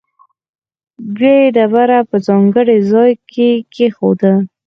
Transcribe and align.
بیا 1.15 1.33
یې 1.41 1.47
ډبره 1.55 1.99
په 2.09 2.17
ځانګړي 2.27 2.77
ځاې 2.91 3.11
کې 3.31 3.49
کېښوده. 3.73 4.33